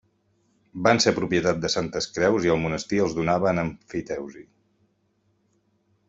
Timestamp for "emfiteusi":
3.67-4.43